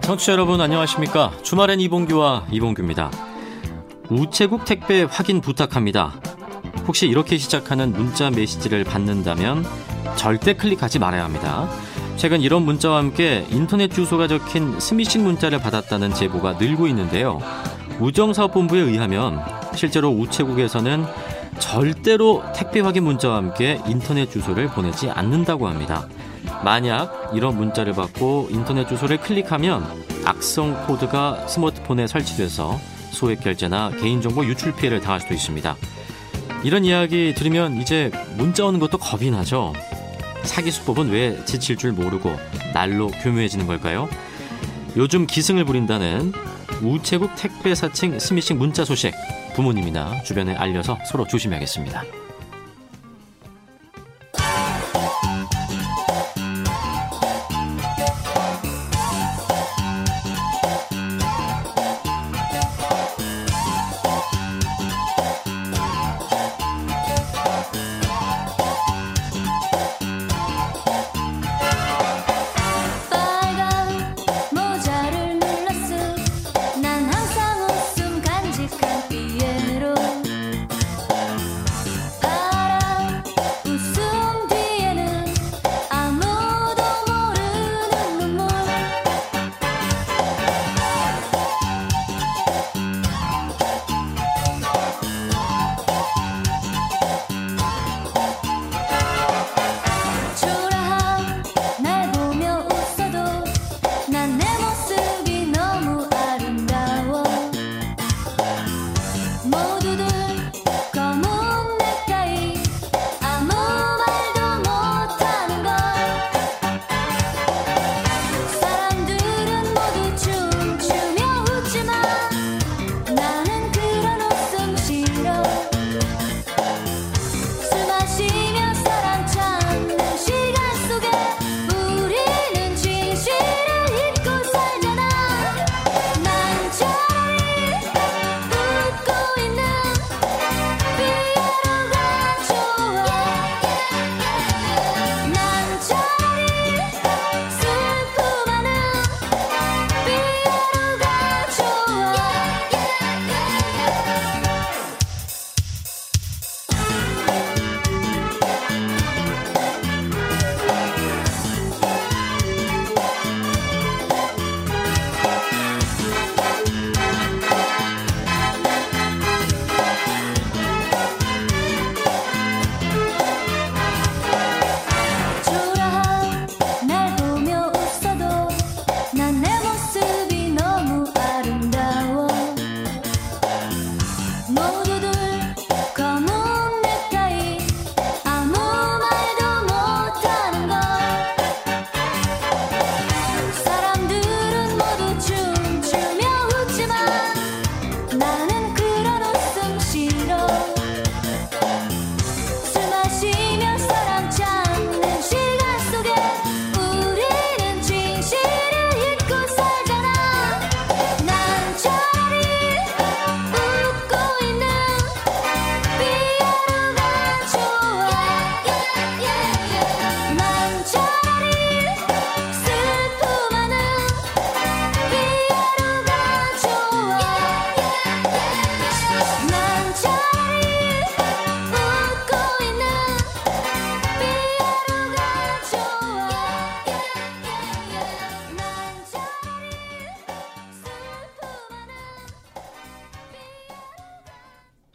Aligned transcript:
청취자 0.00 0.32
여러분 0.32 0.60
안녕하십니까? 0.60 1.30
주말엔 1.44 1.78
이봉규와 1.78 2.48
이봉규입니다. 2.50 3.12
우체국 4.08 4.64
택배 4.64 5.04
확인 5.04 5.40
부탁합니다. 5.40 6.20
혹시 6.88 7.06
이렇게 7.06 7.38
시작하는 7.38 7.92
문자 7.92 8.30
메시지를 8.30 8.82
받는다면 8.82 9.64
절대 10.16 10.54
클릭하지 10.54 10.98
말아야 10.98 11.22
합니다 11.22 11.68
최근 12.20 12.42
이런 12.42 12.66
문자와 12.66 12.98
함께 12.98 13.46
인터넷 13.50 13.88
주소가 13.88 14.28
적힌 14.28 14.78
스미싱 14.78 15.24
문자를 15.24 15.58
받았다는 15.58 16.12
제보가 16.12 16.52
늘고 16.60 16.86
있는데요 16.88 17.40
우정사업본부에 17.98 18.78
의하면 18.78 19.40
실제로 19.74 20.10
우체국에서는 20.10 21.06
절대로 21.58 22.42
택배 22.54 22.80
확인 22.80 23.04
문자와 23.04 23.36
함께 23.36 23.80
인터넷 23.86 24.30
주소를 24.30 24.66
보내지 24.68 25.08
않는다고 25.08 25.66
합니다. 25.66 26.06
만약 26.62 27.30
이런 27.32 27.56
문자를 27.56 27.94
받고 27.94 28.48
인터넷 28.50 28.86
주소를 28.86 29.16
클릭하면 29.22 29.82
악성 30.26 30.74
코드가 30.86 31.46
스마트폰에 31.46 32.06
설치돼서 32.06 32.78
소액 33.12 33.40
결제나 33.40 33.92
개인정보 33.98 34.44
유출 34.44 34.74
피해를 34.74 35.00
당할 35.00 35.20
수도 35.20 35.32
있습니다. 35.32 35.74
이런 36.64 36.84
이야기 36.84 37.32
들으면 37.34 37.80
이제 37.80 38.10
문자 38.36 38.66
오는 38.66 38.78
것도 38.78 38.98
겁이 38.98 39.30
나죠. 39.30 39.72
사기 40.44 40.70
수법은 40.70 41.10
왜 41.10 41.44
지칠 41.44 41.76
줄 41.76 41.92
모르고 41.92 42.36
날로 42.72 43.08
교묘해지는 43.08 43.66
걸까요? 43.66 44.08
요즘 44.96 45.26
기승을 45.26 45.64
부린다는 45.64 46.32
우체국 46.82 47.30
택배 47.36 47.74
사칭 47.74 48.18
스미싱 48.18 48.58
문자 48.58 48.84
소식 48.84 49.14
부모님이나 49.54 50.22
주변에 50.22 50.54
알려서 50.54 50.98
서로 51.06 51.26
조심해야겠습니다. 51.26 52.19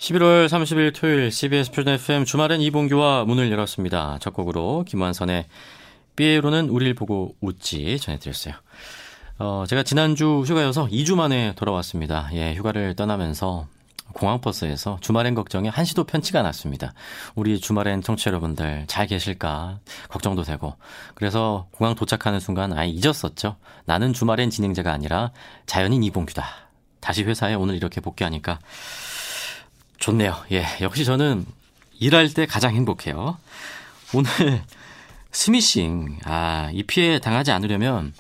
(11월 0.06 0.46
30일) 0.46 0.94
토요일 0.94 1.32
CBS 1.32 1.72
표준 1.72 1.94
FM 1.94 2.26
주말엔 2.26 2.62
이봉규와 2.62 3.26
문을 3.26 3.52
열었습니다 3.52 4.20
첫 4.22 4.34
곡으로 4.34 4.84
김완선의 4.88 5.48
삐에로는 6.16 6.70
우릴 6.70 6.94
보고 6.94 7.36
웃지 7.42 7.98
전해드렸어요 7.98 8.54
어, 9.40 9.64
제가 9.68 9.82
지난주 9.82 10.44
휴가여서 10.46 10.90
2주 10.90 11.16
만에 11.16 11.54
돌아왔습니다 11.56 12.30
예 12.34 12.54
휴가를 12.54 12.96
떠나면서 12.96 13.68
공항버스에서 14.14 15.00
주말엔 15.02 15.34
걱정이 15.34 15.68
한시도 15.68 16.04
편치가 16.06 16.40
않았습니다. 16.40 16.94
우리 17.34 17.60
주말엔 17.60 18.04
청취자 18.04 18.30
여러분들 18.30 18.86
잘 18.88 19.08
계실까 19.08 19.80
걱정도 20.08 20.44
되고 20.44 20.76
그래서 21.16 21.68
공항 21.72 21.96
도착하는 21.96 22.40
순간 22.40 22.72
아예 22.72 22.88
잊었었죠. 22.88 23.58
나는 23.86 24.14
주말엔 24.14 24.52
진행자가 24.52 24.94
아니라 24.94 25.32
자연인 25.66 26.04
이봉규다. 26.04 26.46
다시 27.02 27.24
회사에 27.24 27.56
오늘 27.56 27.76
이렇게 27.76 28.00
복귀하니까 28.00 28.60
좋네요. 30.06 30.36
예, 30.52 30.64
역시 30.82 31.04
저는 31.04 31.48
일할 32.00 32.32
때 32.32 32.46
가장 32.46 32.76
행복해요. 32.76 33.40
오늘 34.14 34.30
스미싱, 35.32 36.20
아, 36.26 36.70
이 36.72 36.84
피해 36.84 37.18
당하지 37.18 37.52
않으려면 37.52 38.14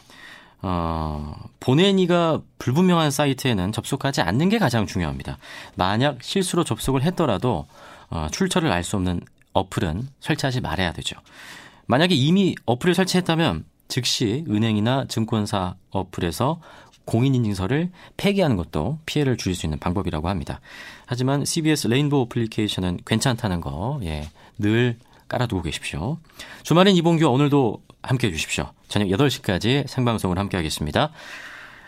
어, 0.63 1.35
보내니가 1.59 2.41
불분명한 2.57 3.11
사이트에는 3.11 3.71
접속하지 3.71 4.21
않는 4.21 4.49
게 4.49 4.57
가장 4.57 4.87
중요합니다. 4.87 5.37
만약 5.75 6.23
실수로 6.23 6.63
접속을 6.63 7.03
했더라도 7.03 7.67
어, 8.09 8.29
출처를 8.31 8.71
알 8.71 8.83
수 8.83 8.95
없는 8.95 9.21
어플은 9.53 10.09
설치하지 10.21 10.61
말아야 10.61 10.91
되죠. 10.91 11.15
만약에 11.85 12.15
이미 12.15 12.55
어플을 12.65 12.95
설치했다면 12.95 13.63
즉시 13.89 14.43
은행이나 14.49 15.05
증권사 15.07 15.75
어플에서 15.91 16.59
공인인증서를 17.05 17.91
폐기하는 18.17 18.55
것도 18.57 18.99
피해를 19.05 19.37
줄일 19.37 19.55
수 19.55 19.65
있는 19.65 19.79
방법이라고 19.79 20.29
합니다. 20.29 20.59
하지만 21.05 21.45
CBS 21.45 21.87
레인보우 21.87 22.21
어플리케이션은 22.23 22.99
괜찮다는 23.05 23.61
거, 23.61 23.99
예, 24.03 24.29
늘 24.57 24.97
깔아두고 25.27 25.61
계십시오. 25.61 26.17
주말엔 26.63 26.95
이봉규 26.95 27.25
오늘도 27.27 27.81
함께 28.03 28.27
해주십시오. 28.27 28.71
저녁 28.87 29.07
8시까지 29.07 29.87
생방송을 29.87 30.37
함께 30.37 30.57
하겠습니다. 30.57 31.11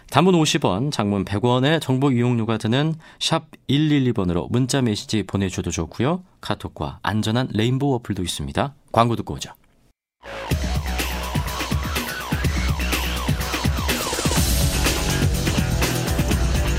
단문 0.10 0.36
50원, 0.36 0.92
장문 0.92 1.26
100원의 1.26 1.82
정보 1.82 2.12
이용료가 2.12 2.58
드는 2.58 2.96
샵 3.20 3.46
112번으로 3.70 4.50
문자 4.50 4.82
메시지 4.82 5.24
보내주셔도 5.24 5.70
좋고요. 5.70 6.24
카톡과 6.40 7.00
안전한 7.04 7.50
레인보우 7.52 7.96
어플도 7.96 8.24
있습니다. 8.24 8.74
광고 8.92 9.16
듣고 9.16 9.36
오죠. 9.36 9.52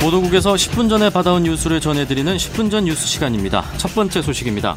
보도국에서 0.00 0.55
10분 0.55 0.89
전에 0.89 1.11
받아온 1.11 1.43
뉴스를 1.43 1.81
전해드리는 1.81 2.37
10분 2.37 2.71
전 2.71 2.85
뉴스 2.85 3.06
시간입니다. 3.06 3.65
첫 3.79 3.95
번째 3.95 4.23
소식입니다. 4.23 4.77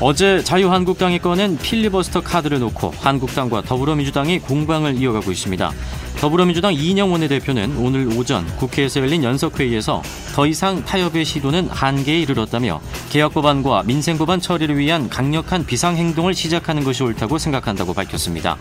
어제 0.00 0.42
자유한국당이 0.42 1.18
꺼낸 1.18 1.58
필리버스터 1.58 2.22
카드를 2.22 2.58
놓고 2.60 2.92
한국당과 2.98 3.62
더불어민주당이 3.62 4.40
공방을 4.40 4.96
이어가고 4.96 5.30
있습니다. 5.30 5.72
더불어민주당 6.20 6.72
이인영 6.72 7.12
원내대표는 7.12 7.76
오늘 7.76 8.08
오전 8.16 8.46
국회에서 8.56 9.00
열린 9.00 9.22
연석회의에서 9.22 10.02
더 10.34 10.46
이상 10.46 10.82
타협의 10.84 11.26
시도는 11.26 11.68
한계에 11.68 12.20
이르렀다며 12.20 12.80
개혁법안과 13.10 13.82
민생법안 13.84 14.40
처리를 14.40 14.78
위한 14.78 15.10
강력한 15.10 15.66
비상행동을 15.66 16.34
시작하는 16.34 16.82
것이 16.82 17.02
옳다고 17.02 17.36
생각한다고 17.36 17.92
밝혔습니다. 17.92 18.56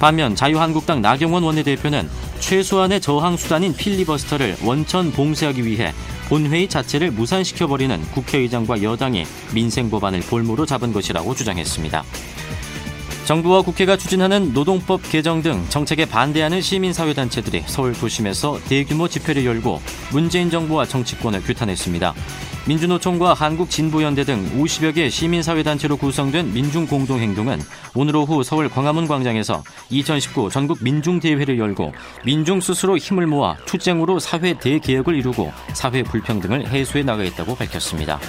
반면 0.00 0.34
자유한국당 0.34 1.02
나경원 1.02 1.42
원내대표는 1.42 2.08
최소한의 2.40 3.00
저항 3.00 3.36
수단인 3.36 3.74
필리버스터를 3.74 4.56
원천 4.64 5.12
봉쇄하기 5.12 5.64
위해 5.64 5.92
본회의 6.28 6.68
자체를 6.68 7.10
무산시켜버리는 7.10 8.00
국회의장과 8.12 8.82
여당이 8.82 9.24
민생 9.54 9.90
법안을 9.90 10.20
볼모로 10.20 10.66
잡은 10.66 10.92
것이라고 10.92 11.34
주장했습니다. 11.34 12.04
정부와 13.24 13.62
국회가 13.62 13.96
추진하는 13.96 14.52
노동법 14.52 15.02
개정 15.10 15.42
등 15.42 15.64
정책에 15.68 16.04
반대하는 16.04 16.60
시민사회단체들이 16.60 17.64
서울 17.66 17.92
도심에서 17.92 18.58
대규모 18.68 19.08
집회를 19.08 19.44
열고 19.44 19.80
문재인 20.12 20.50
정부와 20.50 20.86
정치권을 20.86 21.42
규탄했습니다. 21.42 22.14
민주노총과 22.66 23.34
한국진보연대 23.34 24.24
등 24.24 24.44
50여 24.58 24.94
개 24.94 25.08
시민사회단체로 25.08 25.96
구성된 25.96 26.52
민중공동행동은 26.52 27.60
오늘 27.94 28.16
오후 28.16 28.42
서울 28.42 28.68
광화문 28.68 29.08
광장에서 29.08 29.62
2019 29.88 30.50
전국 30.50 30.78
민중대회를 30.82 31.58
열고 31.58 31.92
민중 32.24 32.60
스스로 32.60 32.96
힘을 32.96 33.26
모아 33.26 33.56
투쟁으로 33.64 34.18
사회 34.18 34.54
대개혁을 34.54 35.14
이루고 35.16 35.52
사회 35.72 36.02
불평등을 36.02 36.68
해소해 36.68 37.02
나가겠다고 37.02 37.54
밝혔습니다. 37.54 38.20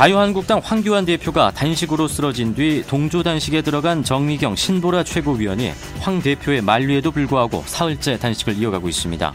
자유한국당 0.00 0.62
황교안 0.64 1.04
대표가 1.04 1.50
단식으로 1.50 2.08
쓰러진 2.08 2.54
뒤 2.54 2.82
동조 2.86 3.22
단식에 3.22 3.60
들어간 3.60 4.02
정미경 4.02 4.56
신보라 4.56 5.04
최고위원이 5.04 5.72
황 5.98 6.22
대표의 6.22 6.62
만류에도 6.62 7.10
불구하고 7.10 7.62
사흘째 7.66 8.18
단식을 8.18 8.56
이어가고 8.56 8.88
있습니다. 8.88 9.34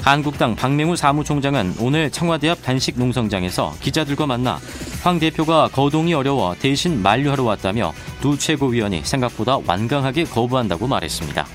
한국당 0.00 0.56
박맹우 0.56 0.96
사무총장은 0.96 1.74
오늘 1.80 2.10
청와대 2.10 2.48
앞 2.48 2.62
단식 2.62 2.98
농성장에서 2.98 3.74
기자들과 3.82 4.24
만나 4.24 4.58
황 5.02 5.18
대표가 5.18 5.68
거동이 5.68 6.14
어려워 6.14 6.56
대신 6.58 7.02
만류하러 7.02 7.44
왔다며 7.44 7.92
두 8.22 8.38
최고위원이 8.38 9.02
생각보다 9.04 9.58
완강하게 9.66 10.24
거부한다고 10.24 10.86
말했습니다. 10.86 11.46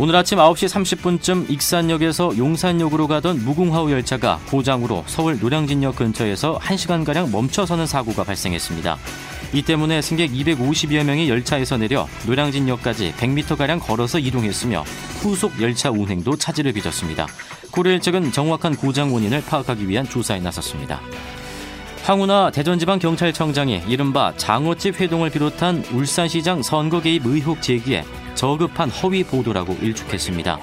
오늘 0.00 0.14
아침 0.14 0.38
9시 0.38 0.68
30분쯤 0.68 1.50
익산역에서 1.50 2.38
용산역으로 2.38 3.08
가던 3.08 3.44
무궁화호 3.44 3.90
열차가 3.90 4.38
고장으로 4.48 5.02
서울 5.08 5.40
노량진역 5.40 5.96
근처에서 5.96 6.60
1시간가량 6.60 7.32
멈춰서는 7.32 7.84
사고가 7.84 8.22
발생했습니다. 8.22 8.96
이 9.54 9.62
때문에 9.62 10.00
승객 10.00 10.30
250여 10.30 11.02
명이 11.02 11.28
열차에서 11.28 11.78
내려 11.78 12.06
노량진역까지 12.28 13.14
100m가량 13.18 13.80
걸어서 13.80 14.20
이동했으며 14.20 14.84
후속 15.20 15.60
열차 15.60 15.90
운행도 15.90 16.36
차질을 16.36 16.74
빚었습니다. 16.74 17.26
코레일 17.72 17.98
측은 17.98 18.30
정확한 18.30 18.76
고장 18.76 19.12
원인을 19.12 19.42
파악하기 19.46 19.88
위한 19.88 20.08
조사에 20.08 20.38
나섰습니다. 20.38 21.00
황운하 22.04 22.50
대전지방경찰청장이 22.50 23.82
이른바 23.86 24.32
장어집 24.36 25.00
회동을 25.00 25.30
비롯한 25.30 25.84
울산시장 25.92 26.62
선거 26.62 27.00
개입 27.00 27.26
의혹 27.26 27.60
제기에 27.60 28.04
저급한 28.34 28.88
허위 28.90 29.24
보도라고 29.24 29.76
일축했습니다. 29.82 30.58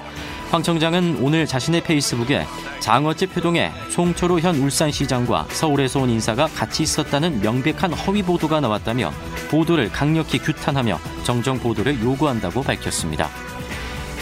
황 0.50 0.62
청장은 0.62 1.18
오늘 1.20 1.46
자신의 1.46 1.82
페이스북에 1.82 2.44
장어집 2.80 3.36
회동에 3.36 3.70
송철호 3.90 4.40
현 4.40 4.56
울산시장과 4.56 5.46
서울에서 5.50 6.00
온 6.00 6.10
인사가 6.10 6.46
같이 6.46 6.82
있었다는 6.84 7.40
명백한 7.40 7.92
허위 7.92 8.22
보도가 8.22 8.60
나왔다며 8.60 9.12
보도를 9.50 9.90
강력히 9.90 10.38
규탄하며 10.38 10.98
정정 11.24 11.58
보도를 11.58 12.00
요구한다고 12.00 12.62
밝혔습니다. 12.62 13.28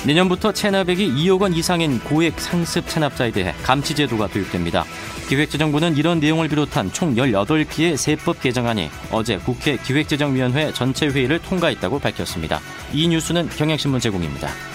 내년부터 0.06 0.52
체납액이 0.52 1.14
2억 1.14 1.40
원 1.40 1.54
이상인 1.54 1.98
고액 2.00 2.38
상습 2.38 2.86
체납자에 2.88 3.30
대해 3.30 3.54
감치 3.62 3.94
제도가 3.94 4.26
도입됩니다. 4.28 4.84
기획재정부는 5.28 5.96
이런 5.96 6.20
내용을 6.20 6.48
비롯한 6.48 6.92
총 6.92 7.14
18기의 7.14 7.96
세법 7.96 8.40
개정안이 8.40 8.90
어제 9.10 9.38
국회 9.38 9.78
기획재정위원회 9.78 10.72
전체 10.74 11.06
회의를 11.06 11.38
통과했다고 11.38 11.98
밝혔습니다. 11.98 12.60
이 12.92 13.08
뉴스는 13.08 13.48
경향신문 13.48 14.00
제공입니다. 14.00 14.73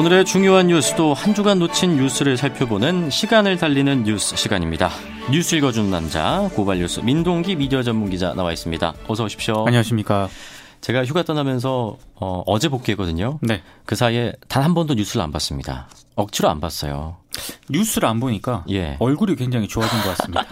오늘의 0.00 0.24
중요한 0.24 0.68
뉴스도 0.68 1.12
한 1.12 1.34
주간 1.34 1.58
놓친 1.58 1.96
뉴스를 1.96 2.38
살펴보는 2.38 3.10
시간을 3.10 3.58
달리는 3.58 4.02
뉴스 4.04 4.34
시간입니다. 4.34 4.88
뉴스 5.30 5.56
읽어주는 5.56 5.90
남자 5.90 6.48
고발뉴스 6.54 7.00
민동기 7.00 7.56
미디어 7.56 7.82
전문 7.82 8.08
기자 8.08 8.32
나와 8.32 8.50
있습니다. 8.50 8.94
어서 9.06 9.24
오십시오. 9.24 9.66
안녕하십니까. 9.66 10.30
제가 10.80 11.04
휴가 11.04 11.22
떠나면서 11.22 11.96
어, 12.14 12.58
제 12.58 12.68
복귀했거든요. 12.68 13.38
네. 13.42 13.62
그 13.84 13.94
사이에 13.96 14.32
단 14.48 14.60
한 14.62 14.74
번도 14.74 14.94
뉴스를 14.94 15.22
안 15.22 15.32
봤습니다. 15.32 15.88
억지로 16.16 16.48
안 16.50 16.60
봤어요. 16.60 17.16
뉴스를 17.70 18.08
안 18.08 18.20
보니까 18.20 18.64
예. 18.70 18.96
얼굴이 18.98 19.36
굉장히 19.36 19.68
좋아진 19.68 19.98
것 20.02 20.16
같습니다. 20.16 20.44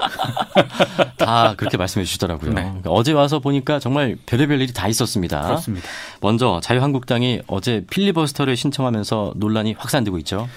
다 1.18 1.54
그렇게 1.56 1.76
말씀해 1.76 2.04
주시더라고요. 2.04 2.52
네. 2.52 2.62
그러니까 2.62 2.90
어제 2.90 3.12
와서 3.12 3.38
보니까 3.38 3.78
정말 3.78 4.16
별의별 4.26 4.60
일이 4.60 4.72
다 4.72 4.88
있었습니다. 4.88 5.42
그렇습니다. 5.42 5.86
먼저 6.20 6.60
자유한국당이 6.62 7.42
어제 7.46 7.84
필리버스터를 7.90 8.56
신청하면서 8.56 9.34
논란이 9.36 9.74
확산되고 9.78 10.18
있죠. 10.18 10.48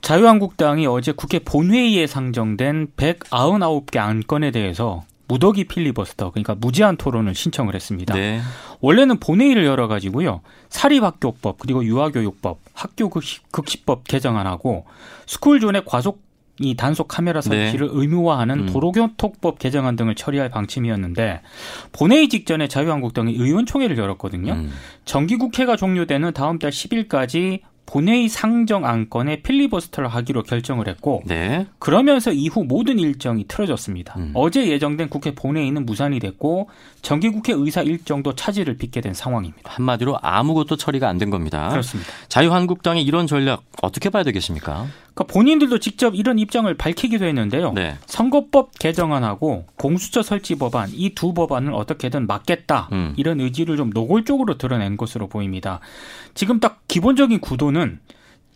자유한국당이 0.00 0.86
어제 0.86 1.12
국회 1.12 1.38
본회의에 1.38 2.06
상정된 2.06 2.88
199개 2.96 3.98
안건에 3.98 4.50
대해서 4.50 5.04
무더기 5.28 5.64
필리버스터 5.64 6.30
그러니까 6.30 6.54
무제한 6.54 6.96
토론을 6.96 7.34
신청을 7.34 7.74
했습니다. 7.74 8.14
네. 8.14 8.40
원래는 8.80 9.18
본회의를 9.18 9.64
열어 9.64 9.88
가지고요. 9.88 10.40
사립학교법 10.68 11.58
그리고 11.58 11.84
유아교육법, 11.84 12.58
학교 12.74 13.10
극시법 13.10 14.04
개정안하고 14.04 14.84
스쿨존의 15.26 15.84
과속 15.84 16.24
이 16.58 16.74
단속 16.74 17.08
카메라 17.08 17.42
설치를 17.42 17.88
네. 17.88 17.92
의무화하는 17.94 18.60
음. 18.60 18.66
도로교통법 18.72 19.58
개정안 19.58 19.94
등을 19.94 20.14
처리할 20.14 20.48
방침이었는데 20.48 21.42
본회의 21.92 22.28
직전에 22.28 22.66
자유한국당이 22.66 23.34
의원총회를 23.34 23.98
열었거든요. 23.98 24.52
음. 24.52 24.72
정기국회가 25.04 25.76
종료되는 25.76 26.32
다음 26.32 26.58
달 26.58 26.70
10일까지 26.70 27.60
본회의 27.86 28.28
상정 28.28 28.84
안건에 28.84 29.42
필리버스터를 29.42 30.08
하기로 30.08 30.42
결정을 30.42 30.88
했고 30.88 31.22
네. 31.24 31.66
그러면서 31.78 32.32
이후 32.32 32.64
모든 32.64 32.98
일정이 32.98 33.44
틀어졌습니다. 33.48 34.14
음. 34.18 34.30
어제 34.34 34.66
예정된 34.68 35.08
국회 35.08 35.34
본회의는 35.34 35.86
무산이 35.86 36.18
됐고 36.18 36.68
정기국회 37.02 37.52
의사 37.54 37.82
일정도 37.82 38.34
차질을 38.34 38.76
빚게 38.76 39.00
된 39.00 39.14
상황입니다. 39.14 39.70
한마디로 39.72 40.18
아무것도 40.22 40.76
처리가 40.76 41.08
안 41.08 41.16
된 41.16 41.30
겁니다. 41.30 41.70
그렇습니다. 41.70 42.10
자유한국당의 42.28 43.02
이런 43.02 43.26
전략 43.26 43.62
어떻게 43.80 44.10
봐야 44.10 44.22
되겠습니까? 44.22 44.86
그러니까 45.16 45.32
본인들도 45.32 45.78
직접 45.78 46.14
이런 46.14 46.38
입장을 46.38 46.72
밝히기도 46.74 47.24
했는데요. 47.24 47.72
네. 47.72 47.96
선거법 48.04 48.78
개정안하고 48.78 49.64
공수처 49.76 50.22
설치 50.22 50.56
법안 50.56 50.90
이 50.92 51.14
두 51.14 51.32
법안을 51.32 51.72
어떻게든 51.72 52.26
막겠다 52.26 52.90
음. 52.92 53.14
이런 53.16 53.40
의지를 53.40 53.78
좀 53.78 53.88
노골적으로 53.90 54.58
드러낸 54.58 54.98
것으로 54.98 55.28
보입니다. 55.28 55.80
지금 56.34 56.60
딱 56.60 56.82
기본적인 56.86 57.40
구도는 57.40 57.98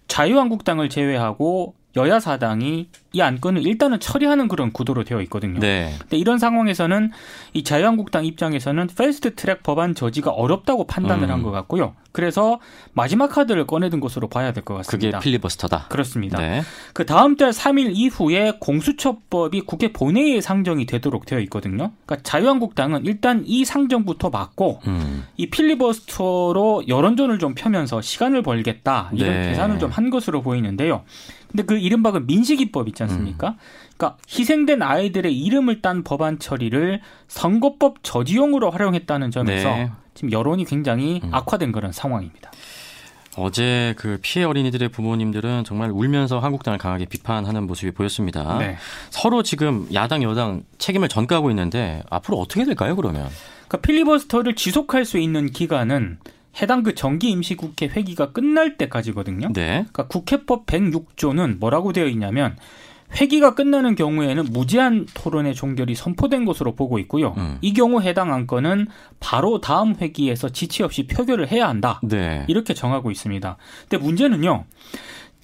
자유한국당을 0.09 0.91
제외하고 0.91 1.75
여야 1.97 2.21
사당이 2.21 2.89
이 3.13 3.21
안건을 3.21 3.67
일단은 3.67 3.99
처리하는 3.99 4.47
그런 4.47 4.73
구도로 4.73 5.03
되어 5.03 5.21
있거든요. 5.23 5.59
네. 5.59 5.93
근데 5.99 6.17
이런 6.17 6.39
상황에서는 6.39 7.11
이 7.55 7.65
자유한국당 7.65 8.25
입장에서는 8.25 8.87
패스트 8.97 9.35
트랙 9.35 9.65
법안 9.65 9.95
저지가 9.97 10.31
어렵다고 10.31 10.87
판단을 10.87 11.25
음. 11.25 11.31
한것 11.31 11.53
같고요. 11.53 11.95
그래서 12.13 12.61
마지막 12.93 13.29
카드를 13.29 13.67
꺼내든 13.67 13.99
것으로 14.01 14.29
봐야 14.29 14.53
될 14.53 14.63
것 14.65 14.75
같습니다. 14.75 15.19
그게 15.19 15.25
필리버스터다. 15.25 15.87
그렇습니다. 15.89 16.39
네. 16.39 16.63
그 16.93 17.05
다음 17.07 17.37
달 17.37 17.51
3일 17.51 17.91
이후에 17.95 18.53
공수처법이 18.61 19.63
국회 19.63 19.93
본회의에 19.93 20.41
상정이 20.41 20.87
되도록 20.87 21.27
되어 21.27 21.41
있거든요. 21.41 21.91
그러니까 22.07 22.17
자유한국당은 22.23 23.05
일단 23.07 23.43
이 23.47 23.65
상정부터 23.65 24.31
막고 24.31 24.81
음. 24.87 25.25
이 25.37 25.51
필리버스터로 25.51 26.85
여론전을 26.89 27.39
좀 27.39 27.55
펴면서 27.55 28.01
시간을 28.01 28.43
벌겠다 28.43 29.11
이런 29.13 29.41
네. 29.41 29.49
계산을 29.49 29.79
좀 29.79 29.91
한 29.91 30.09
것으로 30.11 30.41
보이는데요. 30.43 31.03
근데 31.51 31.65
그 31.65 31.77
이른바 31.77 32.13
그 32.13 32.19
민식이법 32.19 32.89
있지 32.89 33.03
않습니까? 33.03 33.51
음. 33.51 33.55
그러니까 33.97 34.19
희생된 34.29 34.83
아이들의 34.83 35.37
이름을 35.37 35.83
딴 35.83 36.05
법안 36.05 36.39
처리를 36.39 37.01
선거법 37.29 38.03
저지용으로 38.03 38.71
활용했다는 38.71 39.31
점에서 39.31 39.69
네. 39.71 39.91
지금 40.15 40.33
여론이 40.33 40.65
굉장히 40.65 41.21
음. 41.25 41.31
악화된 41.33 41.73
그런 41.73 41.93
상황입니다. 41.93 42.51
어제 43.37 43.95
그 43.97 44.19
피해 44.23 44.45
어린이들의 44.45 44.89
부모님들은 44.89 45.65
정말 45.65 45.91
울면서 45.91 46.41
한국당을 46.41 46.79
강하게 46.79 47.05
비판하는 47.05 47.67
모습이 47.67 47.93
보였습니다. 47.93 48.59
네. 48.59 48.77
서로 49.11 49.43
지금 49.43 49.87
야당 49.95 50.23
여당 50.23 50.63
책임을 50.79 51.09
전가하고 51.09 51.51
있는데 51.51 52.03
앞으로 52.11 52.39
어떻게 52.39 52.65
될까요? 52.65 52.97
그러면? 52.97 53.29
그러니까 53.69 53.79
필리버스터를 53.87 54.57
지속할 54.57 55.05
수 55.05 55.19
있는 55.19 55.51
기간은 55.51 56.19
해당 56.61 56.83
그 56.83 56.95
정기 56.95 57.31
임시국회 57.31 57.89
회기가 57.89 58.33
끝날 58.33 58.77
때까지거든요. 58.77 59.53
네. 59.53 59.87
그러니까 59.93 60.07
국회법 60.09 60.67
106조는 60.67 61.59
뭐라고 61.59 61.93
되어 61.93 62.07
있냐면 62.07 62.57
회기가 63.19 63.55
끝나는 63.55 63.97
경우에는 63.97 64.47
무제한 64.51 65.07
토론의 65.15 65.55
종결이 65.55 65.95
선포된 65.95 66.45
것으로 66.45 66.75
보고 66.75 66.99
있고요. 67.01 67.35
음. 67.37 67.59
이 67.61 67.73
경우 67.73 68.01
해당 68.01 68.33
안건은 68.33 68.87
바로 69.19 69.61
다음 69.61 69.97
회기에서 69.97 70.51
지체 70.51 70.85
없이 70.85 71.07
표결을 71.07 71.51
해야 71.51 71.69
한다. 71.69 72.01
네. 72.05 72.45
이렇게 72.49 72.73
정하고 72.73 73.11
있습니다. 73.11 73.57
근데 73.89 74.05
문제는요. 74.05 74.65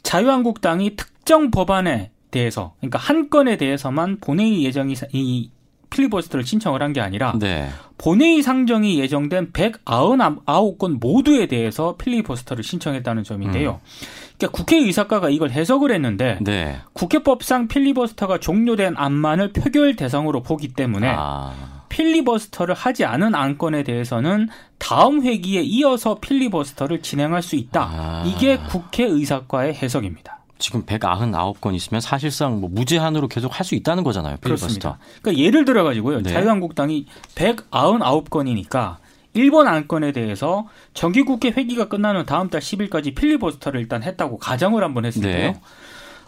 자유한국당이 0.02 0.94
특정 0.94 1.50
법안에 1.50 2.10
대해서 2.30 2.74
그러니까 2.78 2.98
한 2.98 3.30
건에 3.30 3.56
대해서만 3.56 4.18
본회의 4.20 4.64
예정이 4.64 4.94
이 5.12 5.50
필리버스터를 5.90 6.44
신청을 6.44 6.82
한 6.82 6.92
게 6.92 7.00
아니라 7.00 7.34
네. 7.38 7.68
본회의 7.98 8.42
상정이 8.42 8.98
예정된 9.00 9.52
199건 9.52 10.98
모두에 11.00 11.46
대해서 11.46 11.96
필리버스터를 11.96 12.62
신청했다는 12.64 13.24
점인데요. 13.24 13.80
음. 13.82 14.06
그러니까 14.38 14.56
국회의사과가 14.56 15.30
이걸 15.30 15.50
해석을 15.50 15.92
했는데 15.92 16.38
네. 16.42 16.76
국회법상 16.92 17.68
필리버스터가 17.68 18.38
종료된 18.38 18.94
안만을 18.96 19.52
표결 19.52 19.96
대상으로 19.96 20.42
보기 20.42 20.68
때문에 20.74 21.14
아. 21.16 21.52
필리버스터를 21.88 22.74
하지 22.74 23.04
않은 23.04 23.34
안건에 23.34 23.82
대해서는 23.82 24.48
다음 24.78 25.22
회기에 25.22 25.62
이어서 25.62 26.16
필리버스터를 26.20 27.00
진행할 27.00 27.42
수 27.42 27.56
있다. 27.56 27.82
아. 27.82 28.24
이게 28.26 28.58
국회의사과의 28.58 29.74
해석입니다. 29.74 30.35
지금 30.58 30.84
199건 30.86 31.74
있으면 31.74 32.00
사실상 32.00 32.60
뭐 32.60 32.70
무제한으로 32.72 33.28
계속 33.28 33.58
할 33.58 33.64
수 33.66 33.74
있다는 33.74 34.04
거잖아요. 34.04 34.36
필리버스터. 34.38 34.96
그러니까 35.22 35.42
예를 35.44 35.64
들어 35.64 35.82
가지고요. 35.84 36.22
네. 36.22 36.30
자유한국당이 36.32 37.06
199건이니까 37.34 38.96
1번 39.34 39.66
안건에 39.66 40.12
대해서 40.12 40.66
정기국회 40.94 41.50
회기가 41.50 41.88
끝나는 41.88 42.24
다음 42.24 42.48
달 42.48 42.60
10일까지 42.60 43.14
필리버스터를 43.14 43.80
일단 43.80 44.02
했다고 44.02 44.38
가정을 44.38 44.82
한번 44.82 45.04
했을 45.04 45.22
네. 45.22 45.32
때요. 45.32 45.54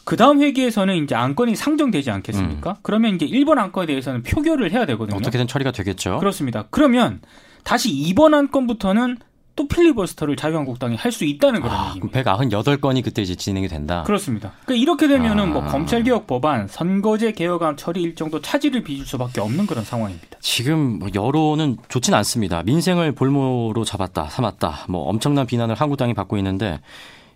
그 0.04 0.16
다음 0.16 0.40
회기에서는 0.42 1.04
이제 1.04 1.14
안건이 1.14 1.54
상정되지 1.54 2.10
않겠습니까? 2.10 2.70
음. 2.70 2.76
그러면 2.82 3.14
이제 3.14 3.26
1번 3.26 3.58
안건에 3.58 3.86
대해서는 3.86 4.22
표결을 4.22 4.72
해야 4.72 4.84
되거든요. 4.86 5.16
어떻게든 5.18 5.46
처리가 5.46 5.70
되겠죠. 5.72 6.18
그렇습니다. 6.18 6.64
그러면 6.70 7.20
다시 7.62 7.90
2번 7.92 8.34
안건부터는 8.34 9.18
또 9.58 9.66
필리버스터를 9.66 10.36
자유한국당이 10.36 10.94
할 10.96 11.08
수 11.10 11.24
있다는 11.24 11.62
그런 11.62 11.74
아, 11.74 11.88
얘기입니다. 11.96 12.36
198건이 12.36 13.02
그때 13.02 13.22
이제 13.22 13.34
진행이 13.34 13.66
된다. 13.66 14.04
그렇습니다. 14.04 14.52
그러니까 14.64 14.82
이렇게 14.82 15.08
되면은 15.08 15.48
뭐 15.48 15.62
아. 15.62 15.64
뭐 15.64 15.72
검찰 15.72 16.04
개혁 16.04 16.26
법안, 16.28 16.68
선거제 16.68 17.32
개혁안 17.32 17.76
처리 17.76 18.02
일정도 18.02 18.40
차질을 18.40 18.84
빚을 18.84 19.04
수밖에 19.06 19.40
없는 19.40 19.66
그런 19.66 19.84
상황입니다. 19.84 20.38
지금 20.40 20.98
뭐 21.00 21.08
여론은 21.12 21.78
좋진 21.88 22.14
않습니다. 22.14 22.62
민생을 22.62 23.12
볼모로 23.12 23.84
잡았다, 23.84 24.26
삼았다. 24.26 24.84
뭐 24.90 25.08
엄청난 25.08 25.46
비난을 25.46 25.74
한국당이 25.74 26.14
받고 26.14 26.36
있는데 26.36 26.80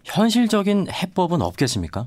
현실적인 0.05 0.88
해법은 0.93 1.43
없겠습니까? 1.43 2.07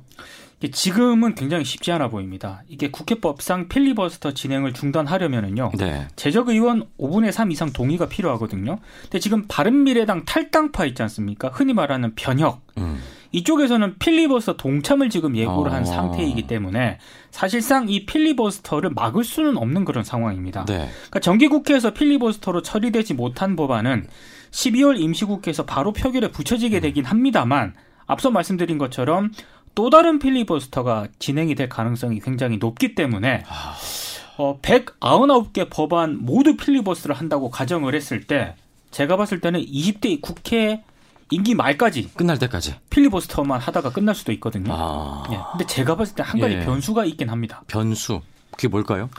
지금은 0.72 1.36
굉장히 1.36 1.64
쉽지 1.64 1.92
않아 1.92 2.10
보입니다. 2.10 2.64
이게 2.68 2.90
국회법상 2.90 3.68
필리버스터 3.68 4.34
진행을 4.34 4.74
중단하려면은요. 4.74 5.72
네. 5.78 6.08
재적 6.16 6.50
의원 6.50 6.88
5분의 7.00 7.32
3 7.32 7.52
이상 7.52 7.72
동의가 7.72 8.08
필요하거든요. 8.08 8.80
근데 9.04 9.20
지금 9.20 9.46
바른미래당 9.48 10.26
탈당파 10.26 10.86
있지 10.86 11.02
않습니까? 11.04 11.50
흔히 11.50 11.74
말하는 11.74 12.16
변혁. 12.16 12.62
음. 12.78 13.00
이쪽에서는 13.32 13.98
필리버스터 14.00 14.56
동참을 14.56 15.10
지금 15.10 15.36
예고를 15.36 15.74
한 15.74 15.82
어. 15.82 15.86
상태이기 15.86 16.48
때문에 16.48 17.00
사실상 17.32 17.90
이 17.90 18.06
필리버스터를 18.06 18.92
막을 18.92 19.26
수는 19.26 19.58
없는 19.58 19.84
그런 19.84 20.06
상황입니다. 20.06 20.64
네. 20.66 20.88
그러니까 20.88 21.20
정기국회에서 21.20 21.94
필리버스터로 21.94 22.62
처리되지 22.62 23.14
못한 23.14 23.58
법안은 23.58 24.08
12월 24.52 25.00
임시국회에서 25.02 25.66
바로 25.66 25.92
표결에 25.92 26.32
붙여지게 26.32 26.80
되긴 26.80 27.04
합니다만 27.04 27.74
앞서 28.06 28.32
말씀드린 28.32 28.78
것처럼 28.78 29.32
또 29.76 29.90
다른 29.90 30.20
필리버스터가 30.20 31.08
진행이 31.20 31.56
될 31.56 31.70
가능성이 31.70 32.20
굉장히 32.22 32.58
높기 32.58 32.96
때문에 32.96 33.44
어, 34.38 34.60
199개 34.62 35.70
법안 35.70 36.18
모두 36.22 36.58
필리버스터를 36.58 37.16
한다고 37.16 37.50
가정을 37.50 37.94
했을 37.94 38.26
때 38.26 38.56
제가 38.92 39.18
봤을 39.18 39.42
때는 39.42 39.62
20대 39.62 40.22
국회 40.22 40.84
임기 41.32 41.56
말까지 41.56 42.12
끝날 42.16 42.38
때까지 42.40 42.76
필리버스터만 42.90 43.60
하다가 43.60 43.92
끝날 43.92 44.16
수도 44.16 44.32
있거든요. 44.34 44.72
아... 44.74 45.24
예. 45.32 45.40
근데 45.52 45.66
제가 45.66 45.96
봤을 45.96 46.16
때 46.16 46.24
한 46.24 46.40
가지 46.40 46.56
예. 46.56 46.60
변수가 46.60 47.06
있긴 47.06 47.30
합니다. 47.30 47.64
변수 47.68 48.22
그게 48.52 48.68
뭘까요? 48.68 49.10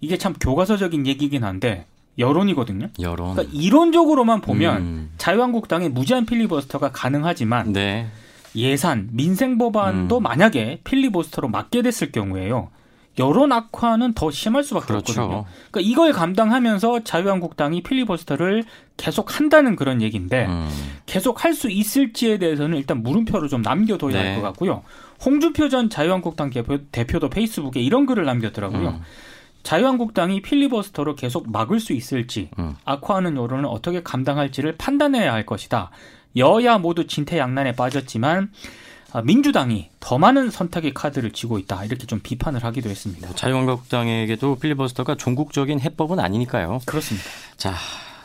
이게 0.00 0.16
참 0.16 0.34
교과서적인 0.34 1.06
얘기긴 1.06 1.44
한데 1.44 1.84
여론이거든요. 2.18 2.88
여론. 3.00 3.34
그러니까 3.34 3.56
이론적으로만 3.56 4.40
보면 4.40 4.76
음... 4.82 5.10
자유한국당의 5.18 5.90
무제한 5.90 6.26
필리버스터가 6.26 6.92
가능하지만 6.92 7.72
네. 7.72 8.08
예산, 8.56 9.08
민생 9.12 9.58
법안도 9.58 10.18
음. 10.18 10.22
만약에 10.22 10.80
필리버스터로 10.84 11.48
막게 11.48 11.82
됐을 11.82 12.12
경우에요. 12.12 12.70
여론 13.18 13.50
악화는 13.52 14.14
더 14.14 14.30
심할 14.30 14.62
수밖에 14.62 14.86
그렇죠. 14.86 15.22
없거든요. 15.22 15.44
그러니까 15.70 15.90
이걸 15.90 16.12
감당하면서 16.12 17.02
자유한국당이 17.04 17.82
필리버스터를 17.82 18.64
계속 18.96 19.38
한다는 19.38 19.76
그런 19.76 20.02
얘기인데 20.02 20.46
음. 20.46 20.68
계속 21.06 21.44
할 21.44 21.54
수 21.54 21.68
있을지에 21.70 22.38
대해서는 22.38 22.76
일단 22.78 23.02
물음표를 23.02 23.48
좀 23.48 23.62
남겨둬야 23.62 24.12
네. 24.12 24.28
할것 24.28 24.42
같고요. 24.44 24.82
홍주표 25.24 25.68
전 25.68 25.90
자유한국당 25.90 26.50
대표, 26.50 27.18
도 27.18 27.28
페이스북에 27.28 27.80
이런 27.80 28.06
글을 28.06 28.24
남겼더라고요. 28.24 28.88
음. 28.88 29.00
자유한국당이 29.64 30.40
필리버스터로 30.40 31.16
계속 31.16 31.50
막을 31.50 31.80
수 31.80 31.92
있을지 31.92 32.50
음. 32.60 32.76
악화하는 32.84 33.36
여론을 33.36 33.66
어떻게 33.66 34.02
감당할지를 34.02 34.76
판단해야 34.78 35.32
할 35.32 35.44
것이다. 35.44 35.90
여야 36.38 36.78
모두 36.78 37.06
진퇴양난에 37.06 37.72
빠졌지만 37.72 38.50
아, 39.12 39.22
민주당이 39.22 39.90
더 40.00 40.18
많은 40.18 40.50
선택의 40.50 40.92
카드를 40.94 41.32
쥐고 41.32 41.58
있다 41.58 41.84
이렇게 41.84 42.06
좀 42.06 42.20
비판을 42.22 42.62
하기도 42.64 42.90
했습니다. 42.90 43.32
자유한국당에게도 43.34 44.56
필리버스터가 44.56 45.16
종국적인 45.16 45.80
해법은 45.80 46.20
아니니까요. 46.20 46.80
그렇습니다. 46.86 47.26
자. 47.56 47.74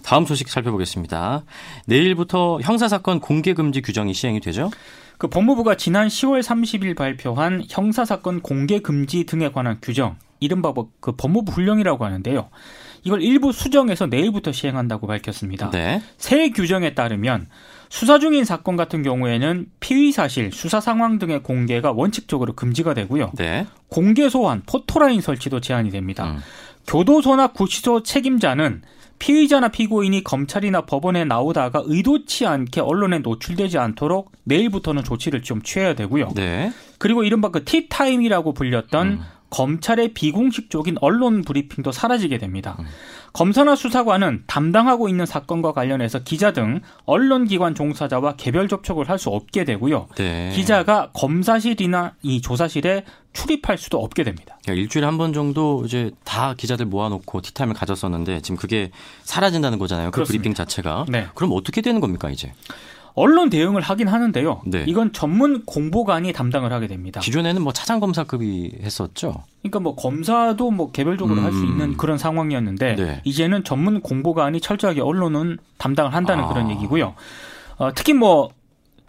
다음 0.04 0.26
소식 0.26 0.50
살펴보겠습니다. 0.50 1.44
내일부터 1.86 2.60
형사사건 2.62 3.22
공개금지 3.22 3.82
규정이 3.82 4.14
시행이 4.14 4.42
되죠? 4.42 4.70
그 5.18 5.30
법무부가 5.30 5.76
지난 5.76 6.10
10월 6.10 6.44
30일 6.44 6.96
발표한 6.98 7.64
형사사건 7.70 8.42
공개금지 8.42 9.24
등에 9.24 9.50
관한 9.50 9.78
규정, 9.82 10.18
이른바 10.42 10.74
뭐그 10.74 11.14
법무부 11.14 11.54
훈령이라고 11.54 12.04
하는데요. 12.04 12.50
이걸 13.06 13.22
일부 13.22 13.54
수정해서 13.54 14.08
내일부터 14.08 14.52
시행한다고 14.52 15.08
밝혔습니다. 15.08 15.70
네. 15.72 16.02
새 16.18 16.50
규정에 16.50 16.94
따르면 16.94 17.48
수사 17.94 18.18
중인 18.18 18.44
사건 18.44 18.76
같은 18.76 19.04
경우에는 19.04 19.68
피의 19.80 20.12
사실, 20.14 20.52
수사 20.52 20.80
상황 20.80 21.20
등의 21.20 21.44
공개가 21.44 21.92
원칙적으로 21.92 22.54
금지가 22.54 22.96
되고요. 22.96 23.34
네. 23.36 23.68
공개 23.88 24.30
소환, 24.30 24.64
포토라인 24.66 25.22
설치도 25.22 25.60
제한이 25.60 25.92
됩니다. 25.92 26.32
음. 26.32 26.40
교도소나 26.88 27.50
구치소 27.50 28.02
책임자는 28.02 28.82
피의자나 29.20 29.68
피고인이 29.68 30.24
검찰이나 30.24 30.82
법원에 30.82 31.24
나오다가 31.24 31.84
의도치 31.86 32.48
않게 32.48 32.82
언론에 32.82 33.20
노출되지 33.20 33.78
않도록 33.78 34.32
내일부터는 34.46 35.04
조치를 35.04 35.44
좀 35.44 35.62
취해야 35.62 35.94
되고요. 35.94 36.32
네. 36.34 36.74
그리고 36.98 37.24
이른바 37.24 37.50
그 37.50 37.64
티타임이라고 37.64 38.56
불렸던 38.56 39.08
음. 39.08 39.22
검찰의 39.52 40.16
비공식적인 40.16 40.98
언론 41.00 41.44
브리핑도 41.44 41.92
사라지게 41.92 42.40
됩니다. 42.40 42.76
음. 42.80 42.86
검사나 43.34 43.76
수사관은 43.76 44.44
담당하고 44.46 45.10
있는 45.10 45.26
사건과 45.26 45.74
관련해서 45.74 46.20
기자 46.20 46.54
등 46.54 46.82
언론기관 47.06 47.74
종사자와 47.76 48.36
개별 48.36 48.68
접촉을 48.68 49.10
할 49.10 49.18
수 49.18 49.30
없게 49.30 49.64
되고요. 49.64 50.08
네. 50.16 50.52
기자가 50.56 51.10
검사실이나 51.14 52.14
이 52.22 52.42
조사실에 52.42 53.06
출입할 53.34 53.78
수도 53.78 54.00
없게 54.04 54.24
됩니다. 54.24 54.58
그러니까 54.64 54.82
일주일에 54.82 55.06
한 55.06 55.18
번 55.18 55.34
정도 55.34 55.84
이제 55.86 56.12
다 56.24 56.54
기자들 56.56 56.86
모아놓고 56.88 57.42
티타임을 57.42 57.74
가졌었는데 57.76 58.42
지금 58.42 58.58
그게 58.58 58.92
사라진다는 59.24 59.80
거잖아요. 59.80 60.12
그 60.12 60.16
그렇습니다. 60.16 60.42
브리핑 60.42 60.54
자체가. 60.54 61.06
네. 61.10 61.28
그럼 61.36 61.52
어떻게 61.54 61.82
되는 61.82 62.02
겁니까 62.02 62.30
이제? 62.30 62.54
언론 63.16 63.50
대응을 63.50 63.82
하긴 63.82 64.08
하는데요. 64.08 64.62
네. 64.66 64.86
이건 64.88 65.14
전문 65.14 65.64
공보관이 65.66 66.34
담당을 66.34 66.74
하게 66.74 66.88
됩니다. 66.88 67.20
기존에는 67.20 67.62
뭐 67.62 67.72
차장 67.72 68.00
검사급이 68.00 68.80
했었죠. 68.82 69.44
그러니까 69.62 69.80
뭐 69.80 69.96
검사도 69.96 70.72
뭐 70.72 70.92
개별적으로 70.92 71.40
음. 71.40 71.46
할수 71.46 71.64
있는 71.64 71.96
그런 71.96 72.18
상황이었는데 72.18 72.96
네. 72.96 73.22
이제는 73.24 73.64
전문 73.64 74.02
공보관이 74.02 74.62
철저하게 74.62 75.02
언론은 75.02 75.58
담당을 75.78 76.14
한다는 76.14 76.46
아. 76.46 76.48
그런 76.48 76.70
얘기고요. 76.72 77.14
어, 77.78 77.92
특히 77.94 78.14
뭐 78.14 78.50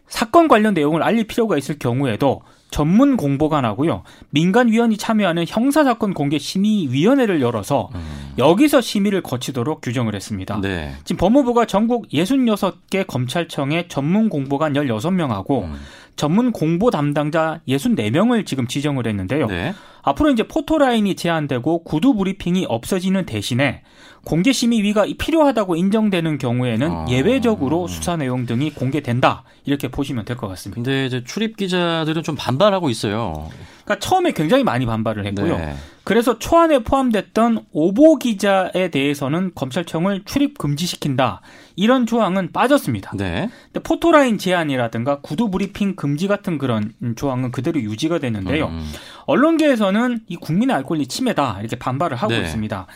사건 0.07 0.49
관련 0.49 0.75
내용을 0.75 1.03
알릴 1.03 1.27
필요가 1.27 1.57
있을 1.57 1.79
경우에도 1.79 2.43
전문 2.75 3.17
공보관 3.17 3.65
하고요. 3.65 4.03
민간 4.31 4.67
위원이 4.67 4.97
참여하는 4.97 5.45
형사 5.47 5.85
사건 5.85 6.13
공개 6.13 6.41
심의 6.41 6.91
위원회를 6.91 7.41
열어서 7.41 7.89
음. 7.95 8.33
여기서 8.37 8.81
심의를 8.81 9.23
거치도록 9.23 9.81
규정을 9.81 10.17
했습니다. 10.17 10.61
네. 10.61 10.93
지금 11.05 11.19
법무부가 11.19 11.67
전국 11.67 12.09
66개 12.09 13.07
검찰청의 13.07 13.87
전문 13.87 14.29
공보관 14.29 14.73
16명하고 14.73 15.63
음. 15.63 15.75
전문 16.17 16.51
공보 16.51 16.91
담당자 16.91 17.61
64명을 17.69 18.45
지금 18.45 18.67
지정을 18.67 19.07
했는데요. 19.07 19.47
네. 19.47 19.73
앞으로 20.05 20.31
이제 20.31 20.43
포토라인이 20.43 21.15
제한되고 21.17 21.83
구두 21.85 22.15
브리핑이 22.15 22.67
없어지는 22.69 23.25
대신에 23.27 23.83
공개심의위가 24.25 25.07
필요하다고 25.19 25.77
인정되는 25.77 26.39
경우에는 26.39 26.91
아. 26.91 27.07
예외적으로 27.09 27.89
수사 27.89 28.17
내용 28.17 28.47
등이 28.47 28.71
공개된다 28.75 29.45
이렇게 29.65 29.89
보시면 29.89 30.25
될 30.25 30.37
것 30.37 30.49
같습니다. 30.49 30.77
근데 30.83 31.07
이제 31.07 31.23
출입 31.25 31.57
기자들은 31.57 32.23
좀 32.23 32.35
반발하고 32.37 32.91
있어요. 32.91 33.49
그러니까 33.85 33.99
처음에 34.07 34.33
굉장히 34.33 34.63
많이 34.65 34.85
반발을 34.87 35.25
했고요. 35.27 35.57
네. 35.57 35.75
그래서 36.05 36.39
초안에 36.39 36.81
포함됐던 36.81 37.65
오보 37.73 38.19
기자에 38.19 38.91
대해서는 38.91 39.53
검찰청을 39.55 40.23
출입 40.27 40.59
금지시킨다 40.59 41.41
이런 41.77 42.07
조항은 42.07 42.53
빠졌습니다. 42.53 43.13
네. 43.17 43.51
근데 43.73 43.81
포토라인 43.83 44.37
제한이라든가 44.37 45.21
구두 45.21 45.51
브리핑 45.51 45.97
금지 45.97 46.29
같은 46.29 46.59
그런 46.59 46.93
조항은 47.17 47.51
그대로 47.51 47.81
유지가 47.81 48.19
되는데요. 48.19 48.67
음. 48.67 48.87
언론계에서는 49.27 50.21
이 50.29 50.37
국민의 50.37 50.77
알 50.77 50.85
권리 50.85 51.07
침해다 51.07 51.59
이렇게 51.61 51.77
반발을 51.77 52.17
하고 52.17 52.35
네. 52.35 52.43
있습니다. 52.43 52.87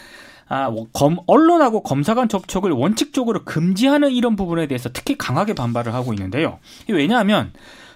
아, 0.50 0.70
뭐 0.70 0.86
검, 0.92 1.18
언론하고 1.26 1.82
검사 1.82 2.14
간 2.14 2.28
접촉을 2.28 2.70
원칙적으로 2.72 3.44
금지하는 3.44 4.10
이런 4.12 4.36
부분에 4.36 4.66
대해서 4.66 4.90
특히 4.92 5.16
강하게 5.16 5.54
반발을 5.54 5.94
하고 5.94 6.12
있는데요. 6.12 6.58
왜냐하면 6.88 7.52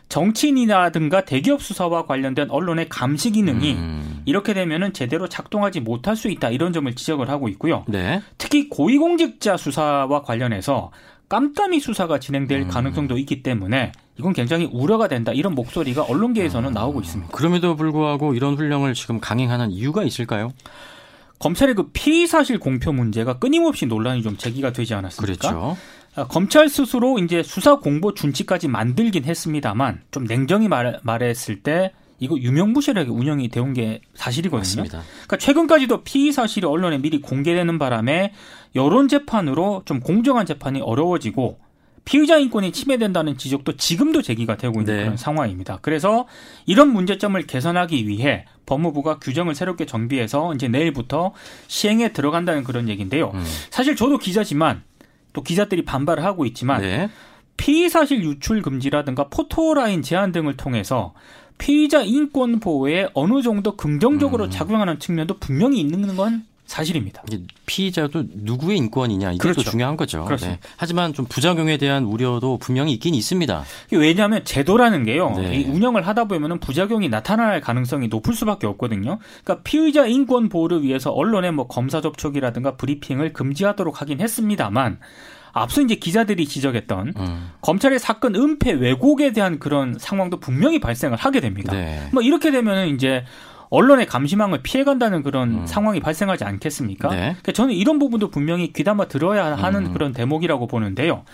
정치인이라든가 0.09 1.25
대기업 1.25 1.63
수사와 1.63 2.05
관련된 2.05 2.51
언론의 2.51 2.91
감시 2.91 3.31
기능이 3.31 3.73
음. 3.73 4.02
이렇게 4.25 4.55
되면은 4.55 4.93
제대로 4.93 5.29
작동하지 5.29 5.81
못할 5.81 6.17
수 6.17 6.31
있다 6.31 6.51
이런 6.51 6.73
점을 6.73 6.93
지적을 6.95 7.29
하고 7.29 7.49
있고요. 7.49 7.85
네. 7.89 8.23
특히 8.39 8.69
고위공직자 8.69 9.57
수사와 9.57 10.23
관련해서 10.23 10.91
깜깜이 11.29 11.81
수사가 11.81 12.19
진행될 12.19 12.63
음. 12.63 12.69
가능성도 12.69 13.17
있기 13.19 13.43
때문에 13.43 13.93
이건 14.19 14.35
굉장히 14.35 14.69
우려가 14.71 15.09
된다 15.09 15.33
이런 15.33 15.55
목소리가 15.55 16.03
언론계에서는 16.03 16.69
아. 16.69 16.73
나오고 16.73 17.01
있습니다. 17.01 17.33
그럼에도 17.33 17.75
불구하고 17.75 18.35
이런 18.35 18.55
훈령을 18.55 18.93
지금 18.95 19.19
강행하는 19.19 19.71
이유가 19.71 20.05
있을까요? 20.05 20.53
검찰의 21.39 21.75
그 21.75 21.89
피의 21.93 22.27
사실 22.27 22.59
공표 22.59 22.93
문제가 22.93 23.39
끊임없이 23.39 23.87
논란이 23.87 24.23
좀 24.23 24.37
제기가 24.37 24.73
되지 24.73 24.95
않았습니까? 24.95 25.49
그렇죠. 25.49 25.77
아, 26.15 26.27
검찰 26.27 26.69
스스로 26.69 27.19
이제 27.19 27.43
수사 27.43 27.77
공보 27.77 28.15
준칙까지 28.15 28.69
만들긴 28.69 29.25
했습니다만 29.25 30.03
좀 30.11 30.25
냉정히 30.25 30.69
말, 30.69 31.01
말했을 31.03 31.63
때 31.63 31.93
이거 32.23 32.39
유명무실하게 32.39 33.11
운영이 33.11 33.49
되온 33.49 33.75
게 33.75 34.01
사실이거든요. 34.15 34.61
맞습니다. 34.61 35.03
그러니까 35.27 35.39
최근까지도 35.39 36.05
피의 36.05 36.31
사실이 36.31 36.65
언론에 36.65 36.99
미리 36.99 37.21
공개되는 37.21 37.81
바람에 37.81 38.33
여론 38.77 39.09
재판으로 39.09 39.83
좀 39.87 39.99
공정한 39.99 40.47
재판이 40.47 40.83
어려워지고 40.83 41.59
피의자 42.05 42.37
인권이 42.37 42.71
침해된다는 42.71 43.37
지적도 43.37 43.77
지금도 43.77 44.23
제기가 44.23 44.57
되고 44.57 44.81
있는 44.81 44.97
네. 44.97 45.03
그런 45.03 45.17
상황입니다. 45.17 45.81
그래서 45.83 46.29
이런 46.65 46.93
문제점을 46.93 47.45
개선하기 47.45 48.07
위해 48.07 48.45
법무부가 48.67 49.19
규정을 49.19 49.57
새롭게 49.57 49.85
정비해서 49.85 50.55
이제 50.55 50.69
내일부터 50.69 51.33
시행에 51.67 52.13
들어간다는 52.13 52.63
그런 52.63 52.89
얘기인데요. 52.89 53.33
음. 53.35 53.45
사실 53.71 53.97
저도 53.97 54.19
기자지만 54.19 54.85
또 55.33 55.43
기자들이 55.43 55.85
반발을 55.85 56.25
하고 56.25 56.47
있지만 56.47 56.83
네. 56.83 57.11
피의 57.57 57.91
사실 57.91 58.23
유출 58.23 58.63
금지라든가 58.63 59.29
포토라인 59.29 60.03
제한 60.03 60.31
등을 60.31 60.57
통해서 60.57 61.15
피의자 61.63 62.03
인권 62.03 62.59
보호에 62.59 63.09
어느 63.15 63.41
정도 63.41 63.77
긍정적으로 63.77 64.47
음. 64.47 64.51
작용하는 64.51 64.99
측면도 64.99 65.39
분명히 65.39 65.79
있는 65.79 66.17
건 66.17 66.45
사실입니다. 66.67 67.23
피의자도 67.67 68.25
누구의 68.35 68.79
인권이냐 68.79 69.33
이게 69.33 69.39
그렇죠. 69.39 69.63
또 69.63 69.71
중요한 69.71 69.97
거죠. 69.97 70.27
네. 70.41 70.59
하지만 70.77 71.15
좀 71.15 71.27
부작용에 71.27 71.77
대한 71.77 72.05
우려도 72.05 72.59
분명히 72.59 72.93
있긴 72.95 73.15
있습니다. 73.15 73.65
왜냐하면 73.93 74.45
제도라는 74.45 75.05
게요. 75.05 75.35
네. 75.37 75.65
운영을 75.65 76.05
하다 76.05 76.25
보면 76.25 76.59
부작용이 76.59 77.09
나타날 77.09 77.61
가능성이 77.61 78.09
높을 78.09 78.35
수밖에 78.35 78.67
없거든요. 78.67 79.19
그러니까 79.45 79.63
피의자 79.63 80.07
인권 80.07 80.49
보호를 80.49 80.83
위해서 80.83 81.13
언론의 81.13 81.53
뭐 81.53 81.69
검사 81.69 82.01
접촉이라든가 82.01 82.77
브리핑을 82.77 83.35
금지하도록 83.35 84.01
하긴 84.01 84.21
했습니다만 84.21 84.99
앞서 85.53 85.83
이제 85.83 85.95
기자들이 85.95 86.47
지적했던 86.47 87.15
음. 87.17 87.51
검찰의 87.61 87.99
사건 87.99 88.35
은폐 88.35 88.73
왜곡에 88.73 89.33
대한 89.33 89.59
그런 89.59 89.97
상황도 89.99 90.41
분명히 90.41 90.81
발생을 90.81 91.17
하게 91.17 91.41
됩니다. 91.41 91.73
네. 91.73 92.09
뭐 92.13 92.23
이렇게 92.23 92.51
되면은 92.51 92.89
이제 92.89 93.25
언론의 93.71 94.07
감시망을 94.07 94.63
피해간다는 94.63 95.23
그런 95.23 95.63
음. 95.63 95.67
상황이 95.67 96.01
발생하지 96.01 96.45
않겠습니까? 96.45 97.09
네. 97.09 97.17
그러니까 97.17 97.53
저는 97.53 97.75
이런 97.75 97.99
부분도 97.99 98.31
분명히 98.31 98.73
귀담아 98.73 99.09
들어야 99.09 99.57
하는 99.57 99.87
음. 99.87 99.93
그런 99.93 100.13
대목이라고 100.13 100.67
보는데요. 100.67 101.25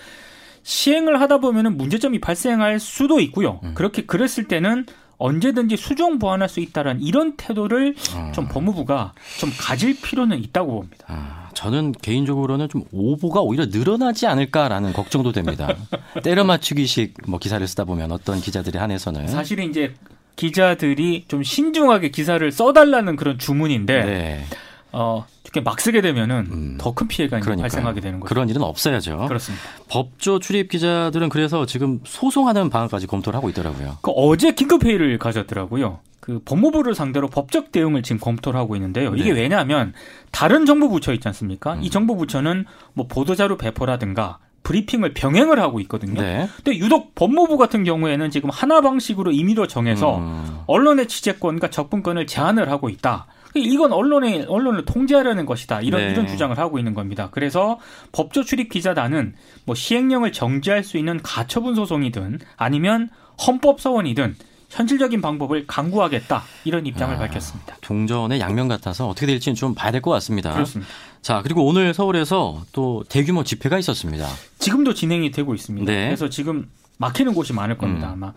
시행을 0.63 1.21
하다 1.21 1.39
보면은 1.39 1.77
문제점이 1.77 2.21
발생할 2.21 2.79
수도 2.79 3.21
있고요. 3.21 3.61
음. 3.65 3.73
그렇게 3.75 4.03
그랬을 4.03 4.45
때는 4.45 4.87
언제든지 5.19 5.77
수정 5.77 6.19
보완할 6.19 6.49
수 6.49 6.61
있다는 6.61 7.01
이런 7.03 7.37
태도를 7.37 7.95
어. 8.15 8.33
좀 8.35 8.49
법무부가 8.49 9.13
좀 9.39 9.51
가질 9.59 10.01
필요는 10.01 10.43
있다고 10.43 10.73
봅니다. 10.73 11.07
아, 11.09 11.51
저는 11.55 11.93
개인적으로는 11.93 12.69
좀 12.69 12.85
오보가 12.93 13.41
오히려 13.41 13.67
늘어나지 13.67 14.27
않을까라는 14.27 14.93
걱정도 14.93 15.33
됩니다. 15.33 15.77
때려 16.23 16.45
맞추기식 16.45 17.15
뭐 17.27 17.39
기사를 17.39 17.67
쓰다 17.67 17.85
보면 17.85 18.13
어떤 18.13 18.41
기자들이 18.41 18.79
한해서는 18.79 19.29
사실은 19.29 19.69
이제 19.69 19.95
기자들이 20.37 21.25
좀 21.27 21.43
신중하게 21.43 22.11
기사를 22.11 22.51
써달라는 22.53 23.17
그런 23.17 23.39
주문인데 23.39 24.05
네. 24.05 24.45
어, 24.93 25.27
이렇게 25.49 25.61
막 25.63 25.81
쓰게 25.81 26.03
되면은 26.03 26.49
음. 26.51 26.79
더큰 26.79 27.09
피해가 27.09 27.41
그러니까요. 27.41 27.63
발생하게 27.63 28.01
되는 28.01 28.21
거죠. 28.21 28.29
그런 28.29 28.49
일은 28.51 28.63
없어야죠. 28.63 29.27
그렇습니다. 29.29 29.65
법조 29.89 30.39
출입 30.41 30.69
기자들은 30.69 31.31
그래서 31.31 31.65
지금 31.65 32.01
소송하는 32.05 32.69
방안까지 32.69 33.07
검토를 33.07 33.37
하고 33.37 33.49
있더라고요. 33.49 33.97
그 34.03 34.11
어제 34.11 34.53
긴급 34.53 34.85
회의를 34.85 35.19
가졌더라고요. 35.19 36.01
그 36.21 36.41
법무부를 36.45 36.95
상대로 36.95 37.29
법적 37.29 37.73
대응을 37.73 38.03
지금 38.03 38.21
검토를 38.21 38.61
하고 38.61 38.77
있는데요. 38.77 39.15
이게 39.15 39.33
네. 39.33 39.41
왜냐하면 39.41 39.95
다른 40.31 40.67
정부 40.67 40.91
부처 40.91 41.15
있지 41.15 41.27
않습니까? 41.29 41.75
음. 41.75 41.83
이 41.83 41.89
정부 41.89 42.17
부처는 42.17 42.67
뭐 42.93 43.07
보도자료 43.07 43.57
배포라든가 43.57 44.39
브리핑을 44.65 45.15
병행을 45.15 45.59
하고 45.61 45.81
있거든요. 45.81 46.21
네. 46.21 46.47
근데 46.57 46.77
유독 46.79 47.15
법무부 47.15 47.57
같은 47.57 47.85
경우에는 47.85 48.31
지금 48.31 48.51
하나 48.51 48.83
방식으로 48.83 49.33
임의로 49.33 49.67
정해서 49.67 50.19
음. 50.19 50.59
언론의 50.67 51.09
취재권과 51.09 51.71
접근권을 51.71 52.27
제한을 52.27 52.71
하고 52.71 52.91
있다. 52.91 53.27
이건 53.55 53.93
언론의 53.93 54.47
언론을 54.49 54.85
통제하려는 54.85 55.47
것이다. 55.47 55.81
이런 55.81 56.01
네. 56.03 56.11
이런 56.13 56.27
주장을 56.27 56.57
하고 56.59 56.79
있는 56.79 56.95
겁니다. 56.95 57.29
그래서 57.33 57.79
법조 58.13 58.45
출입 58.45 58.71
기자단은 58.71 59.35
뭐 59.65 59.75
시행령을 59.75 60.33
정지할 60.33 60.85
수 60.85 60.99
있는 60.99 61.21
가처분 61.23 61.75
소송이든 61.75 62.41
아니면 62.57 63.09
헌법 63.47 63.81
서원이든 63.81 64.37
현실적인 64.69 65.23
방법을 65.23 65.67
강구하겠다 65.67 66.43
이런 66.65 66.85
입장을 66.85 67.15
아, 67.15 67.19
밝혔습니다. 67.19 67.77
동전의 67.81 68.39
양면 68.41 68.69
같아서 68.69 69.09
어떻게 69.09 69.27
될지는 69.27 69.55
좀 69.57 69.75
봐야 69.75 69.91
될 69.91 70.03
것 70.03 70.11
같습니다. 70.11 70.53
그렇습니다. 70.53 70.91
자 71.23 71.41
그리고 71.43 71.65
오늘 71.65 71.95
서울에서 71.95 72.65
또 72.73 73.03
대규모 73.09 73.45
집회가 73.45 73.79
있었습니다. 73.79 74.27
지금도 74.59 74.93
진행이 74.93 75.31
되고 75.31 75.55
있습니다. 75.55 75.91
네. 75.91 76.07
그래서 76.07 76.29
지금 76.29 76.69
막히는 76.99 77.35
곳이 77.35 77.53
많을 77.53 77.79
겁니다. 77.79 78.09
음. 78.09 78.13
아마 78.13 78.33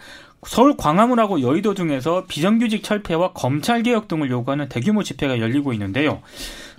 서울 0.48 0.76
광화문하고 0.76 1.42
여의도 1.42 1.74
등에서 1.74 2.26
비정규직 2.28 2.84
철폐와 2.84 3.34
검찰 3.34 3.84
개혁 3.84 4.08
등을 4.08 4.32
요구하는 4.32 4.70
대규모 4.70 5.04
집회가 5.04 5.40
열리고 5.40 5.74
있는데요. 5.74 6.22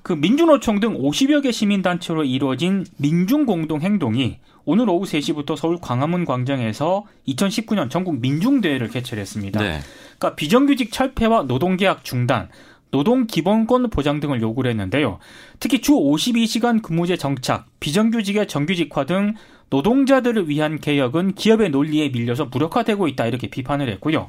그 0.02 0.12
민주노총 0.12 0.80
등 0.80 0.98
50여 1.00 1.42
개 1.42 1.52
시민단체로 1.52 2.24
이루어진 2.24 2.84
민중공동행동이 2.96 4.38
오늘 4.64 4.88
오후 4.88 5.04
3시부터 5.04 5.56
서울 5.56 5.78
광화문 5.80 6.24
광장에서 6.24 7.04
2019년 7.28 7.90
전국 7.90 8.20
민중대회를 8.20 8.88
개최했습니다. 8.88 9.60
네. 9.60 9.80
그러니까 10.18 10.36
비정규직 10.36 10.92
철폐와 10.92 11.44
노동계약 11.44 12.04
중단, 12.04 12.48
노동 12.90 13.26
기본권 13.26 13.90
보장 13.90 14.20
등을 14.20 14.40
요구를 14.40 14.70
했는데요. 14.70 15.18
특히 15.58 15.80
주 15.80 15.92
52시간 15.92 16.82
근무제 16.82 17.16
정착, 17.16 17.66
비정규직의 17.80 18.46
정규직화 18.48 19.06
등 19.06 19.34
노동자들을 19.72 20.50
위한 20.50 20.78
개혁은 20.78 21.34
기업의 21.34 21.70
논리에 21.70 22.10
밀려서 22.10 22.44
무력화되고 22.44 23.08
있다 23.08 23.26
이렇게 23.26 23.48
비판을 23.48 23.88
했고요. 23.88 24.28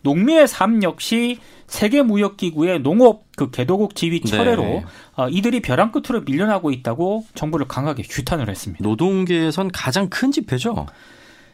농민의 0.00 0.48
삶 0.48 0.82
역시 0.82 1.38
세계무역기구의 1.66 2.80
농업 2.80 3.24
그 3.36 3.50
개도국 3.50 3.94
지위 3.94 4.22
철회로 4.22 4.62
네. 4.62 4.84
어, 5.16 5.28
이들이 5.28 5.60
벼랑 5.60 5.92
끝으로 5.92 6.22
밀려나고 6.22 6.70
있다고 6.70 7.26
정부를 7.34 7.68
강하게 7.68 8.02
규탄을 8.04 8.48
했습니다. 8.48 8.82
노동계에선 8.82 9.70
가장 9.72 10.08
큰 10.08 10.32
집회죠. 10.32 10.86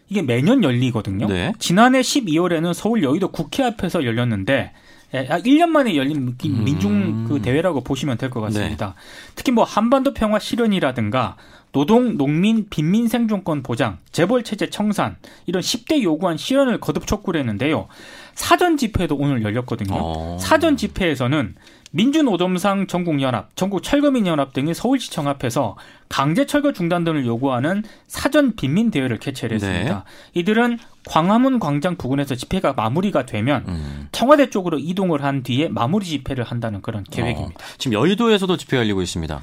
이게 0.08 0.22
매년 0.22 0.62
열리거든요. 0.62 1.26
네. 1.26 1.52
지난해 1.58 2.02
12월에는 2.02 2.72
서울 2.72 3.02
여의도 3.02 3.32
국회 3.32 3.64
앞에서 3.64 4.04
열렸는데 4.04 4.70
1년 5.12 5.60
예, 5.60 5.66
만에 5.66 5.96
열린 5.96 6.36
민중 6.40 6.92
음. 6.92 7.26
그 7.28 7.40
대회라고 7.40 7.82
보시면 7.82 8.16
될 8.18 8.30
것 8.30 8.40
같습니다. 8.42 8.94
네. 8.96 9.32
특히 9.34 9.50
뭐 9.52 9.64
한반도 9.64 10.12
평화 10.12 10.38
실현이라든가 10.38 11.36
노동, 11.74 12.16
농민, 12.16 12.68
빈민 12.70 13.08
생존권 13.08 13.64
보장, 13.64 13.98
재벌 14.12 14.44
체제 14.44 14.70
청산 14.70 15.16
이런 15.44 15.60
10대 15.60 16.02
요구한 16.02 16.36
실현을 16.36 16.78
거듭 16.78 17.04
촉구를 17.04 17.40
했는데요. 17.40 17.88
사전 18.34 18.76
집회도 18.76 19.16
오늘 19.16 19.42
열렸거든요. 19.42 19.92
어. 19.92 20.38
사전 20.40 20.76
집회에서는 20.76 21.56
민주노동상 21.90 22.86
전국연합, 22.86 23.56
전국철거민연합 23.56 24.52
등이 24.52 24.72
서울시청 24.72 25.26
앞에서 25.26 25.76
강제 26.08 26.46
철거 26.46 26.72
중단 26.72 27.02
등을 27.02 27.26
요구하는 27.26 27.82
사전 28.06 28.54
빈민 28.54 28.92
대회를 28.92 29.18
개최를 29.18 29.56
했습니다. 29.56 30.04
네. 30.04 30.40
이들은 30.40 30.78
광화문 31.06 31.58
광장 31.58 31.96
부근에서 31.96 32.36
집회가 32.36 32.72
마무리가 32.72 33.26
되면 33.26 33.64
음. 33.66 34.08
청와대 34.12 34.48
쪽으로 34.48 34.78
이동을 34.78 35.24
한 35.24 35.42
뒤에 35.42 35.68
마무리 35.68 36.06
집회를 36.06 36.44
한다는 36.44 36.82
그런 36.82 37.04
계획입니다. 37.04 37.64
어. 37.64 37.68
지금 37.78 37.94
여의도에서도 37.94 38.56
집회가 38.56 38.82
열리고 38.82 39.02
있습니다. 39.02 39.40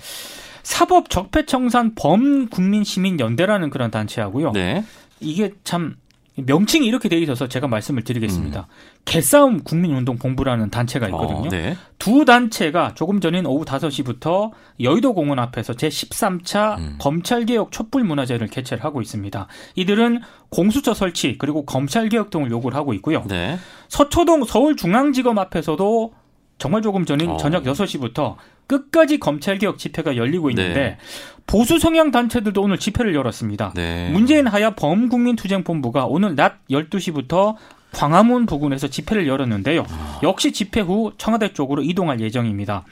사법 0.63 1.09
적폐청산 1.09 1.95
범국민시민연대라는 1.95 3.69
그런 3.69 3.91
단체하고요. 3.91 4.51
네. 4.51 4.83
이게 5.19 5.51
참 5.63 5.95
명칭이 6.35 6.87
이렇게 6.87 7.09
돼 7.09 7.19
있어서 7.19 7.47
제가 7.47 7.67
말씀을 7.67 8.03
드리겠습니다. 8.03 8.61
음. 8.61 9.01
개싸움 9.03 9.63
국민운동 9.63 10.17
본부라는 10.17 10.69
단체가 10.69 11.07
있거든요. 11.07 11.47
어, 11.47 11.49
네. 11.49 11.75
두 11.99 12.23
단체가 12.23 12.93
조금 12.93 13.19
전인 13.19 13.45
오후 13.45 13.65
5시부터 13.65 14.51
여의도 14.79 15.13
공원 15.13 15.39
앞에서 15.39 15.73
제13차 15.73 16.77
음. 16.77 16.95
검찰개혁 16.99 17.71
촛불 17.71 18.03
문화제를 18.03 18.47
개최를 18.47 18.83
하고 18.83 19.01
있습니다. 19.01 19.47
이들은 19.75 20.21
공수처 20.49 20.93
설치 20.93 21.37
그리고 21.37 21.65
검찰개혁 21.65 22.29
등을 22.29 22.49
요구를 22.49 22.77
하고 22.77 22.93
있고요. 22.93 23.23
네. 23.27 23.57
서초동 23.89 24.45
서울중앙지검 24.45 25.37
앞에서도 25.37 26.13
정말 26.57 26.81
조금 26.81 27.05
전인 27.05 27.31
어. 27.31 27.37
저녁 27.37 27.63
6시부터 27.63 28.35
끝까지 28.71 29.19
검찰개혁 29.19 29.77
집회가 29.77 30.15
열리고 30.15 30.49
있는데 30.51 30.73
네. 30.73 30.97
보수 31.45 31.77
성향 31.77 32.11
단체들도 32.11 32.61
오늘 32.61 32.77
집회를 32.77 33.13
열었습니다. 33.13 33.73
네. 33.75 34.09
문재인 34.11 34.47
하야 34.47 34.71
범국민투쟁본부가 34.71 36.05
오늘 36.05 36.35
낮 36.35 36.65
12시부터 36.69 37.55
광화문 37.91 38.45
부근에서 38.45 38.87
집회를 38.87 39.27
열었는데요. 39.27 39.83
아. 39.89 40.19
역시 40.23 40.53
집회 40.53 40.79
후 40.79 41.11
청와대 41.17 41.51
쪽으로 41.51 41.83
이동할 41.83 42.21
예정입니다. 42.21 42.85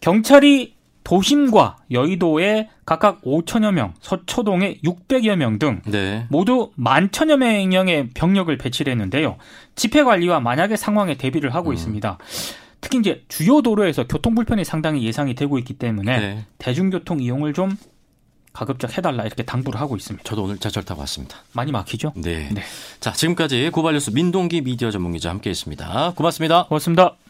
경찰이 0.00 0.74
도심과 1.04 1.76
여의도에 1.92 2.68
각각 2.84 3.22
5천여 3.22 3.72
명, 3.72 3.94
서초동에 4.00 4.78
600여 4.84 5.36
명등 5.36 5.82
네. 5.86 6.26
모두 6.30 6.72
만천여 6.74 7.36
명의 7.36 8.08
병력을 8.10 8.56
배치를 8.56 8.90
했는데요. 8.92 9.36
집회 9.76 10.02
관리와 10.02 10.40
만약의 10.40 10.76
상황에 10.76 11.14
대비를 11.16 11.54
하고 11.54 11.70
음. 11.70 11.74
있습니다. 11.74 12.18
특히 12.82 12.98
이제 12.98 13.22
주요 13.28 13.62
도로에서 13.62 14.06
교통 14.06 14.34
불편이 14.34 14.64
상당히 14.64 15.02
예상이 15.04 15.34
되고 15.34 15.58
있기 15.58 15.74
때문에 15.74 16.20
네. 16.20 16.44
대중교통 16.58 17.20
이용을 17.20 17.54
좀 17.54 17.74
가급적 18.52 18.98
해달라 18.98 19.24
이렇게 19.24 19.44
당부를 19.44 19.80
하고 19.80 19.96
있습니다. 19.96 20.24
저도 20.24 20.44
오늘 20.44 20.58
자철 20.58 20.84
타고 20.84 21.00
왔습니다. 21.00 21.38
많이 21.52 21.72
막히죠? 21.72 22.12
네. 22.16 22.50
네. 22.52 22.62
자, 23.00 23.12
지금까지 23.12 23.70
고발뉴스 23.70 24.10
민동기 24.10 24.60
미디어 24.60 24.90
전문기자 24.90 25.30
함께했습니다. 25.30 26.12
고맙습니다. 26.16 26.66
고맙습니다. 26.66 27.21